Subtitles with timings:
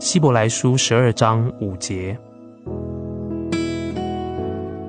[0.00, 2.16] 希伯来书十二章五节，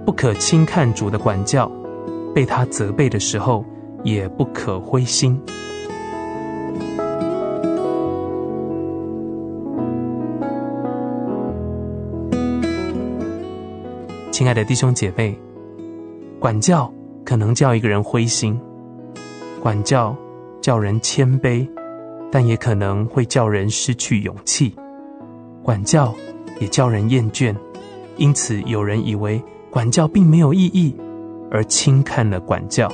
[0.05, 1.69] 不可轻看主的管教，
[2.33, 3.65] 被他责备的时候，
[4.05, 5.37] 也不可灰心。
[14.31, 15.37] 亲爱的弟兄姐妹，
[16.39, 16.89] 管教
[17.25, 18.57] 可能叫一个人灰心，
[19.61, 20.15] 管教
[20.61, 21.67] 叫人谦卑，
[22.31, 24.73] 但也可能会叫人失去勇气。
[25.63, 26.13] 管教
[26.59, 27.55] 也叫人厌倦，
[28.17, 30.95] 因此有人以为管教并没有意义，
[31.49, 32.91] 而轻看了管教。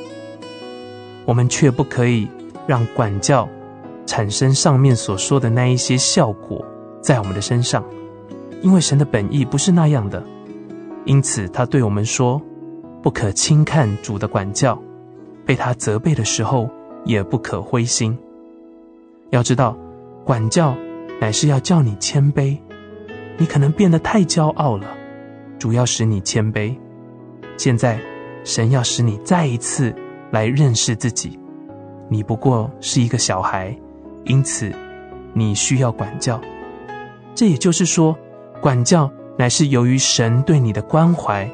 [1.25, 2.27] 我们却不可以
[2.66, 3.48] 让管教
[4.05, 6.63] 产生上面所说的那一些效果
[7.02, 7.84] 在我们的身上，
[8.61, 10.23] 因为神的本意不是那样的。
[11.05, 12.42] 因此，他对我们说
[13.03, 14.81] ：“不可轻看主的管教，
[15.45, 16.70] 被他责备的时候，
[17.05, 18.17] 也不可灰心。
[19.30, 19.77] 要知道，
[20.23, 20.75] 管教。”
[21.20, 22.58] 乃是要叫你谦卑，
[23.38, 24.88] 你可能变得太骄傲了，
[25.58, 26.76] 主要使你谦卑。
[27.58, 28.00] 现在，
[28.44, 29.94] 神要使你再一次
[30.32, 31.40] 来认识自己，
[32.10, 33.76] 你不过是一个小孩，
[34.26, 34.72] 因此
[35.34, 36.40] 你需要管教。
[37.34, 38.18] 这也就是说，
[38.62, 41.50] 管教乃是由于神对你的关怀，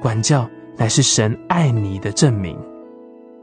[0.00, 2.56] 管教乃是神爱你的证明。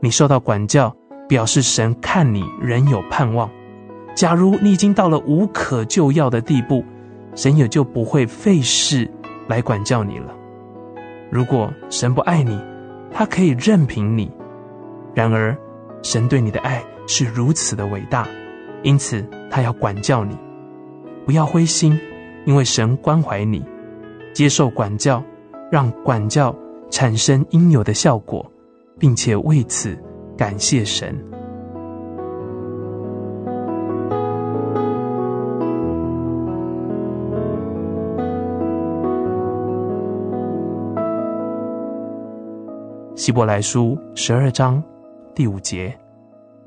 [0.01, 0.95] 你受到管教，
[1.27, 3.49] 表示神看你仍有盼望。
[4.19, 6.83] 假如你已经到了无可救药的地步，
[7.35, 9.09] 神也就不会费事
[9.47, 10.35] 来管教你了。
[11.31, 12.59] 如果神不爱你，
[13.13, 14.29] 他可以任凭你；
[15.15, 15.57] 然而，
[16.03, 18.27] 神对你的爱是如此的伟大，
[18.83, 20.37] 因此他要管教你。
[21.25, 21.97] 不要灰心，
[22.43, 23.63] 因为神关怀你，
[24.33, 25.23] 接受管教，
[25.71, 26.53] 让管教
[26.89, 28.45] 产生应有的效果，
[28.99, 29.97] 并且为此
[30.35, 31.17] 感谢神。
[43.19, 44.81] 希伯来书十二章
[45.35, 45.93] 第五节，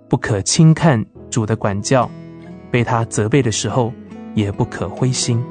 [0.06, 2.06] 不可轻看主的管教，
[2.70, 3.90] 被他责备的时候，
[4.34, 5.42] 也不可灰心。